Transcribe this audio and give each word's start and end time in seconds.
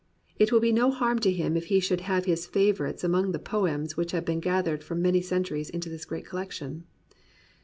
It 0.39 0.51
will 0.51 0.59
be 0.59 0.71
no 0.71 0.89
harm 0.89 1.19
to 1.19 1.31
him 1.31 1.55
if 1.55 1.65
he 1.65 1.79
should 1.79 2.01
have 2.01 2.25
his 2.25 2.47
favourites 2.47 3.03
among 3.03 3.33
the 3.33 3.37
poems 3.37 3.95
which 3.95 4.13
have 4.13 4.25
been 4.25 4.39
gathered 4.39 4.83
from 4.83 4.99
many 4.99 5.21
centuries 5.21 5.69
into 5.69 5.89
this 5.89 6.05
great 6.05 6.25
collection. 6.25 6.85